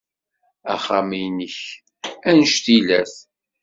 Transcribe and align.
Axxam-nnek 0.73 1.57
anect 2.29 2.65
ila-t. 2.77 3.15